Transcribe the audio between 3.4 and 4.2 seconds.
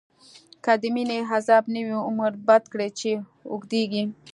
اوږديږی